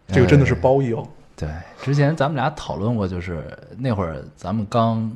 [0.10, 1.08] 这个真的是呃褒义哦。
[1.36, 1.50] 对，
[1.82, 5.12] 之前咱们俩讨论过，就是那会儿咱们刚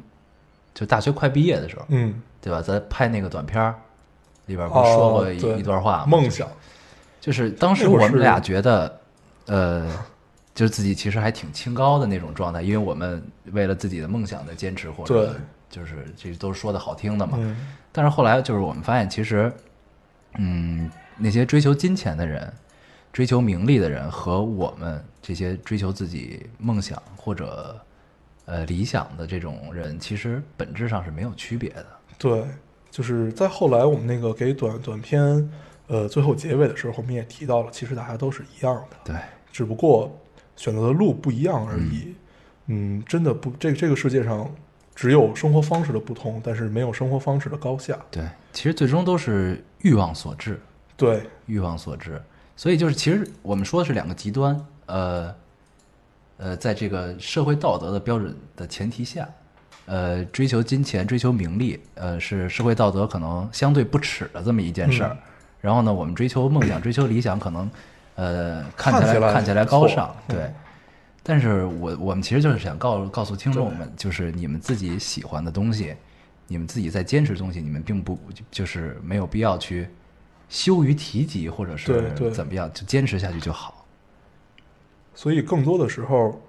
[0.74, 2.60] 就大学快毕业的时候，嗯，对吧？
[2.60, 3.76] 咱拍那个短片儿
[4.48, 6.06] 里边不说过一、段话吗？
[6.08, 6.48] 梦想，
[7.20, 9.00] 就是当时我们俩觉得，
[9.46, 9.88] 呃，
[10.54, 15.36] 就是自己其实还挺清高的那种状态，因为我们为了自己的梦想在坚持，或者对
[15.70, 17.38] 就是这都是说的好听的嘛。
[17.40, 17.56] 嗯，
[17.92, 19.52] 但是后来就是我们发现，其实，
[20.38, 22.52] 嗯，那些追求金钱的人、
[23.14, 27.80] 追求名利的人和我们这些追求自己梦想或者
[28.46, 31.86] 呃理想的这种人，其实本质上是没有区别的。
[32.18, 32.46] 对，
[32.90, 35.50] 就是在后来我们那个给短短片，
[35.92, 39.16] 呃，最后结尾的时候，我们也提到了，其实大家都是一样的，对，
[39.52, 40.18] 只不过
[40.56, 42.16] 选择的路不一样而已。
[42.68, 44.50] 嗯，真的不，这个这个世界上
[44.96, 48.00] 只有生活方式的不同，但是没有生活方式的高下。
[48.10, 48.24] 对，
[48.54, 50.58] 其实最终都是欲望所致。
[50.96, 52.22] 对，欲望所致。
[52.56, 55.36] 所以就是，其实我们说的是两个极端，呃，
[56.38, 59.28] 呃，在这个社会道德的标准的前提下，
[59.88, 65.10] 呃，追求金钱、追求名利，呃，是社会道德可能相对不耻的这么一件事儿。
[65.10, 65.18] 嗯
[65.62, 67.70] 然后呢，我们追求梦想、追求理想，可能
[68.16, 70.52] 呃看起来来看起来高尚，嗯对。
[71.24, 75.96] 但是我我们其实就是想告告诉听众们，就是你们自己喜欢的东西，
[76.48, 78.18] 你们自己在坚持的东西，你们并不
[78.50, 79.88] 就是没有必要去
[80.50, 83.86] 羞于提及，或者是怎么样，就坚持下去就好。
[85.14, 86.42] 所以更多的时候，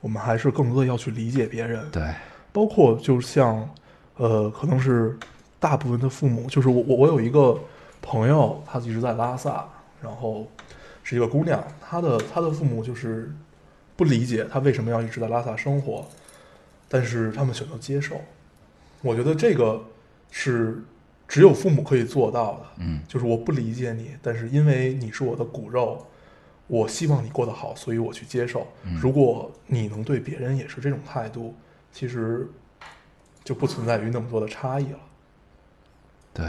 [0.00, 1.88] 我们还是更多的要去理解别人。
[1.92, 2.12] 对，
[2.52, 3.70] 包括就像，
[4.16, 5.16] 呃，可能是
[5.60, 7.56] 大部分的父母，就是我我我有一个
[8.00, 9.68] 朋友，他一直在拉萨，
[10.02, 10.46] 然后
[11.02, 13.32] 是一个姑娘，她的她的父母就是
[13.96, 16.06] 不理解她为什么要一直在拉萨生活，
[16.88, 18.20] 但是他们选择接受。
[19.02, 19.82] 我觉得这个
[20.30, 20.82] 是
[21.26, 26.06] 只有父母可以做到的，嗯，就是我不理解你，但是因为你是我的骨肉，
[26.66, 28.66] 我希望你过得好，所以我去接受。
[28.84, 31.54] 嗯如果你能对别人也是这种态度，
[31.92, 32.48] 其实
[33.44, 34.98] 就不存在于那么多的差异了。
[36.34, 36.46] 对。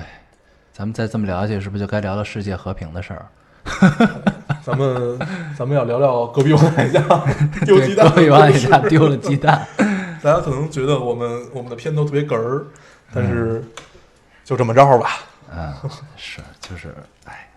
[0.79, 3.25] 咱们再这么聊下去，是不是就该聊聊世界和平的事儿？
[4.63, 5.19] 咱们
[5.57, 7.01] 咱们要聊聊隔壁王海家
[7.65, 9.67] 丢鸡蛋隔壁王故事家丢了鸡蛋。
[10.23, 12.65] 大家可能觉得我们我们的片头特别哏儿，
[13.13, 13.71] 但是嗯
[14.45, 15.09] 就这么着吧。
[15.53, 15.73] 嗯，
[16.15, 17.49] 是，就是，哎，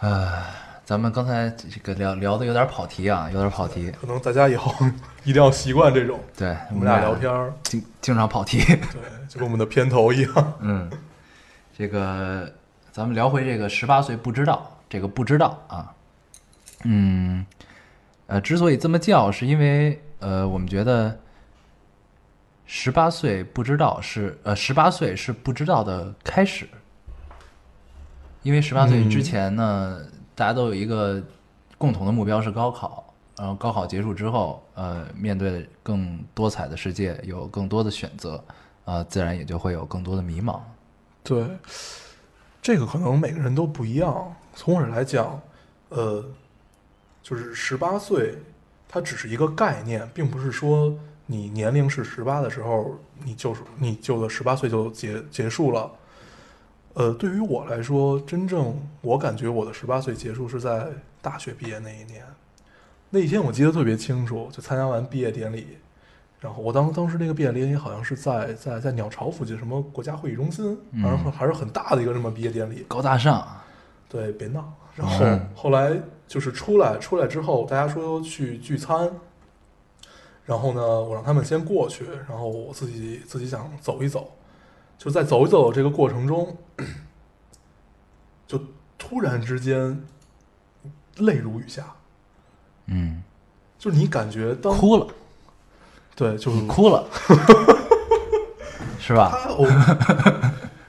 [0.00, 0.42] 呃，
[0.84, 3.90] 咱们刚才这个聊聊的有点跑题啊，有点跑题。
[3.92, 4.70] 可能大家以后
[5.24, 8.58] 一定要习惯这种对，我们俩聊天儿，经经常跑题。
[8.62, 10.52] 对，就跟我们的片头一样。
[10.60, 10.90] 嗯，
[11.76, 12.52] 这个
[12.92, 15.94] 咱们聊回这个十八岁不知道，这个不知道啊，
[16.82, 17.46] 嗯，
[18.26, 21.18] 呃，之所以这么叫，是因为呃，我们觉得
[22.66, 26.68] 十八岁不知道是呃，十八岁是不知道的开始，
[28.42, 29.98] 因为十八岁之前呢，
[30.34, 31.22] 大家都有一个
[31.78, 38.42] 共同的目标是高考，然后高考结束之后，呃，面对更多彩的世界，有更多的选择，
[38.84, 40.60] 啊、自然也就会有更多的迷茫。
[41.22, 41.46] 对，
[42.60, 44.34] 这个可能每个人都不一样。
[44.54, 45.40] 从我来讲，
[45.88, 46.24] 呃，
[47.22, 48.36] 就是十八岁，
[48.88, 50.92] 它只是一个概念，并不是说
[51.26, 55.90] 你年龄是十八的时候，你就是你就的十八岁就结结束了。
[56.94, 60.86] 呃，对于我来说，真正我感觉我的十八岁结束是在
[61.20, 62.24] 大学毕业那一年。
[63.10, 65.78] 那一天我记得特别清楚，就参加完毕业典礼，
[66.40, 72.84] 然后我当当时那个毕业典礼好像是在在在鸟巢附近什么国家会议中心，反正还是很大的一个什么毕业典礼。
[72.88, 73.46] 高大上，
[74.08, 74.72] 对，别闹。
[74.94, 75.92] 然后嗯后来
[76.28, 79.10] 就是出来，出来之后，大家说去聚餐，
[80.44, 84.30] 然后呢，我让他们先过去，然后我自己自己想走一走，
[84.98, 86.56] 就在走一走这个过程中，
[88.46, 88.60] 就
[88.98, 90.04] 突然之间
[91.18, 91.94] 泪如雨下，
[92.86, 93.22] 嗯。
[93.76, 95.06] 就是你感觉当哭了，
[96.16, 97.06] 对，就是哭了，
[98.98, 99.30] 是吧？
[99.42, 99.68] 他我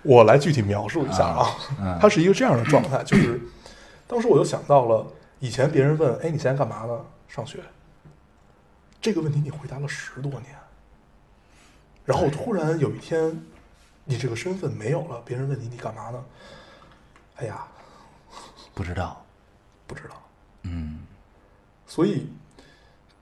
[0.02, 1.46] 我来具体描述一下啊，
[1.78, 1.98] 嗯。
[2.00, 3.42] 他是一个这样的状态，就是
[4.08, 5.06] 当时我就想到了
[5.40, 6.98] 以前别人问，哎，你现在干嘛呢？
[7.28, 7.60] 上学。
[9.02, 10.56] 这个问题你回答了十多年，
[12.06, 13.38] 然后突然有一天，
[14.06, 16.24] 你这个身份没有了，别人问你你干嘛呢？
[17.38, 17.66] 哎呀，
[18.74, 19.24] 不知道，
[19.86, 20.16] 不知道。
[20.64, 21.00] 嗯
[21.88, 22.28] 所以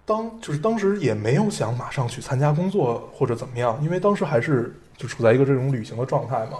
[0.05, 6.59] 当就是当时也没有想马上去参加工作或者怎么样，因为当时还是就处在一个这种旅行的状态嘛。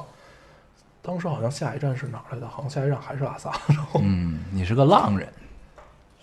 [1.01, 2.47] 当时好像下一站是哪儿来的？
[2.47, 3.51] 好像下一站还是拉萨。
[3.67, 5.33] 然后，嗯，你是个浪人，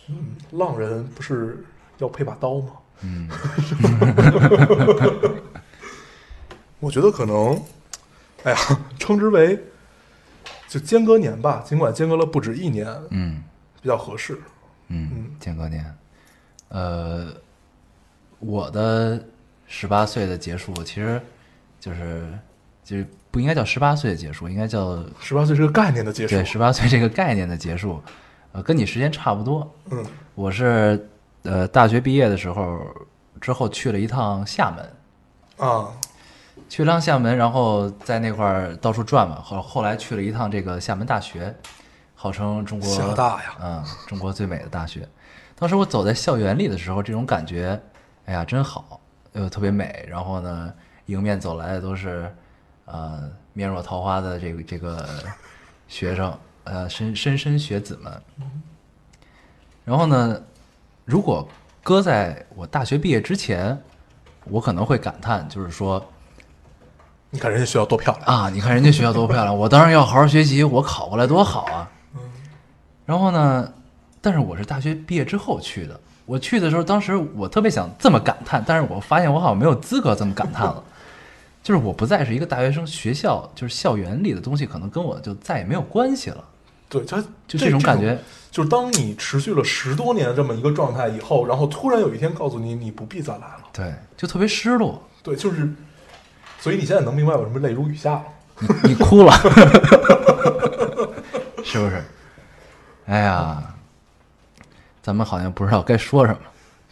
[0.08, 1.62] 嗯，浪人不是
[1.98, 2.72] 要配把刀吗？
[3.02, 3.28] 嗯
[6.80, 7.62] 我觉得可能，
[8.44, 8.58] 哎呀，
[8.98, 9.58] 称之为
[10.68, 13.42] 就间隔年吧，尽管间隔了不止一年，嗯
[13.82, 14.38] 比较合适。
[14.88, 15.84] 嗯嗯，间隔年，
[16.68, 17.28] 呃，
[18.40, 19.22] 我的
[19.66, 21.20] 十八岁的结束，其实
[21.78, 22.26] 就是
[22.82, 26.34] 就是不应该叫十八岁的结束，应该叫十八岁是个概念的结束。
[26.34, 28.02] 对十八岁这个概念的结束，
[28.52, 29.72] 呃，跟你时间差不多。
[29.90, 31.08] 嗯我是
[31.42, 32.80] 呃大学毕业的时候
[33.40, 35.88] 之后去了一趟厦门，啊，
[36.68, 39.40] 去了趟厦门，然后在那块儿到处转嘛。
[39.40, 41.54] 后后来去了一趟这个厦门大学，
[42.14, 45.08] 号称中国厦大呀嗯，中国最美的大学。
[45.56, 47.80] 当时我走在校园里的时候，这种感觉，
[48.24, 49.00] 哎呀，真好，
[49.32, 50.06] 又特别美。
[50.08, 50.72] 然后呢，
[51.06, 52.34] 迎面走来的都是
[52.86, 55.06] 呃面若桃花的这个这个
[55.88, 58.22] 学生，呃莘莘莘学子们。
[59.84, 60.40] 然后呢，
[61.04, 61.46] 如果
[61.82, 63.78] 搁在我大学毕业之前，
[64.44, 66.02] 我可能会感叹，就是说
[67.30, 68.24] 你看人家学校多漂亮。
[68.26, 71.88] 啊，你看人家学校多漂亮，我当然要好好学习，我考过来多好啊。
[73.06, 73.72] 然后呢，
[74.20, 80.82] 但是我是大学毕业之后去的，我去的时候，当时我特别想这么感叹，但是我发现我好像没有资格这么感叹了。
[81.62, 86.42] 就是我不再是一个大学生，学校就是校园里的东西，可能跟我就再也没有关系了。
[86.88, 88.18] 对，他就这种感觉，
[88.50, 95.00] 就是当你持续了十多年这么一个状态以后，然后突然有一天告诉你你不必再来了，对，就特别失落。
[95.22, 95.70] 对，就是，
[96.60, 98.24] 所以你现在能明白我什么泪如雨下了。
[98.84, 99.32] 你 你哭了，
[101.64, 102.02] 是不是？
[103.06, 103.62] 哎呀，
[105.02, 106.38] 咱们好像不知道该说什么。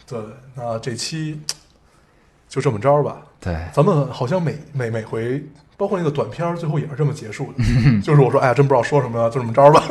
[0.07, 0.19] 对，
[0.55, 1.39] 那这期
[2.49, 3.17] 就这么着吧。
[3.39, 5.41] 对，咱们好像每每每回，
[5.77, 7.63] 包括那个短片儿，最后也是这么结束的。
[8.01, 9.83] 就是我说，哎呀，真不知道说什么了，就这么着吧。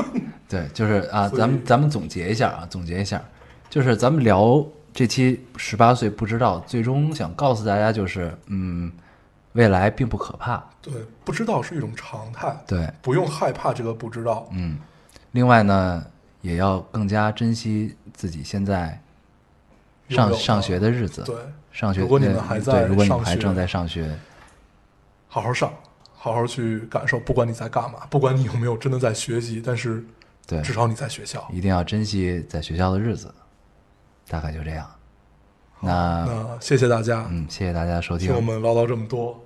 [0.48, 3.22] 对，就是啊，咱们咱们总结一下啊，总结一下，
[3.70, 4.62] 就是咱们聊
[4.92, 8.90] 这期十八岁不知道，最终想告诉大家就是，嗯，
[9.52, 10.62] 未来并不可怕。
[10.80, 10.92] 对，
[11.24, 14.48] 不知道是一种常态，对，不用害怕这个不知道。
[14.52, 14.78] 嗯，
[15.32, 16.04] 另外呢，
[16.40, 19.00] 也要更加珍惜自己现在
[20.08, 21.22] 上上学的日子。
[21.22, 21.36] 对，
[21.72, 24.16] 上学，如果你们呃还在对，如果你们还正在上学，
[25.28, 25.72] 好好上，
[26.14, 30.04] 好好去感受，不管你在干嘛，不管你有没有真的在学习，但是
[30.46, 31.46] 对，至少你在学校。
[31.52, 33.34] 一定要珍惜在学校的日子。
[34.30, 34.86] 大概就这样。
[35.80, 38.36] 那那谢谢大家，嗯，谢谢大家收听听。
[38.36, 39.38] 我们唠叨这么多。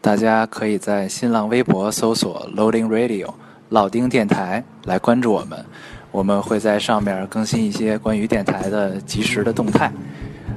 [0.00, 3.28] 大家可以在新浪微博搜索 Loading Radio
[3.68, 5.64] 老丁电台来关注我们，
[6.10, 9.92] 我们会在上面更新一些关于电台的及时的动态。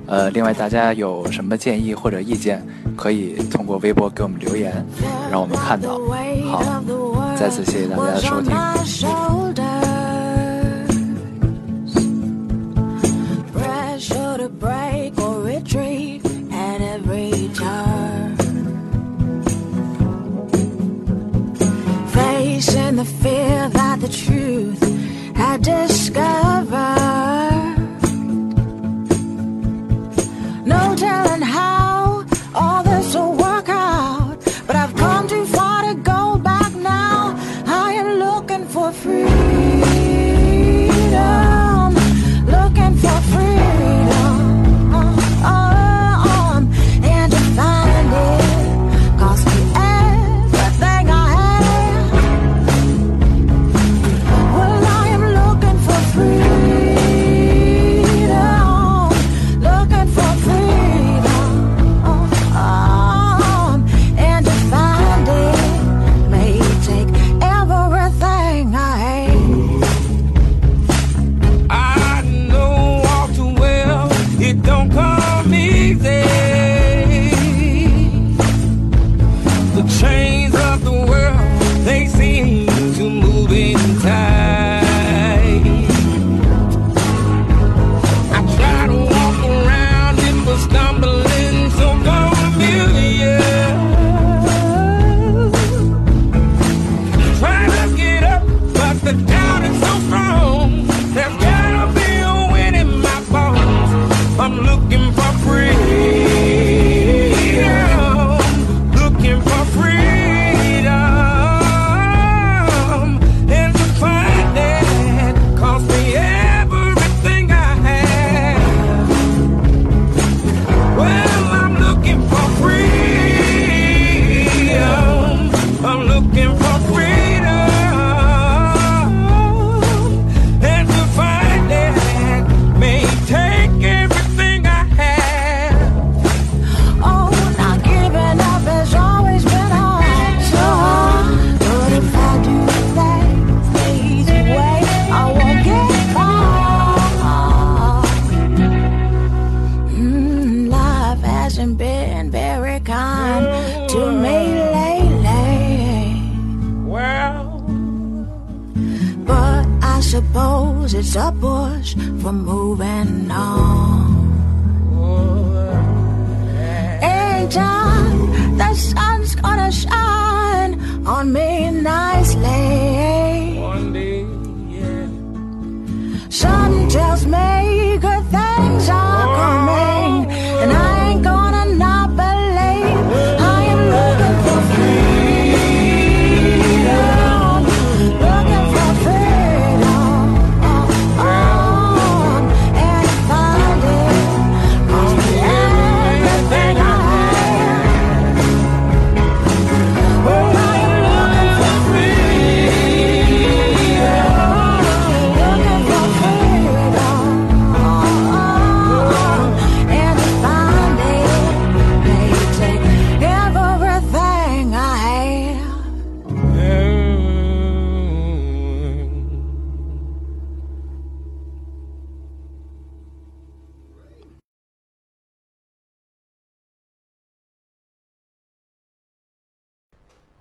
[0.08, 2.66] 呃，另外大家有什么建议或者意见，
[2.96, 4.86] 可以通过微博给我们留言，
[5.30, 6.00] 让我们看到。
[6.50, 6.64] 好，
[7.38, 9.71] 再次谢谢大家的收听。
[14.38, 18.38] To break or retreat at every turn.
[22.08, 24.82] Facing the fear that the truth
[25.36, 27.01] had discovered.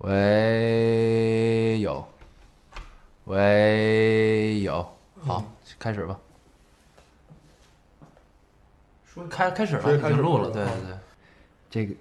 [0.03, 2.03] 喂，有，
[3.25, 5.43] 喂，有，好，
[5.77, 6.19] 开始吧。
[9.05, 10.97] 说开开始了，说开始已经录了，了对对对。
[11.69, 11.95] 这个，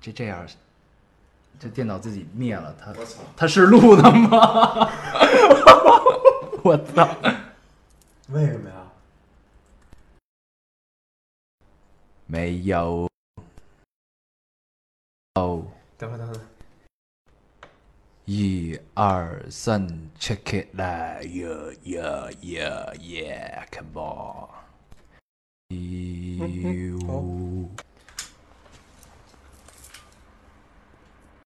[0.00, 0.46] 这这样，
[1.58, 3.22] 这电脑自己灭了，它我操！
[3.36, 4.88] 它是录的吗？
[6.62, 7.16] 我操！
[8.28, 8.76] 为什么呀？
[12.26, 13.08] 没有。
[15.34, 15.66] 哦，
[15.98, 16.40] 等会儿等会儿，
[18.26, 19.86] 一二三
[20.18, 24.48] ，check it 来，yeah yeah yeah yeah，come on。
[25.68, 27.84] 嗯好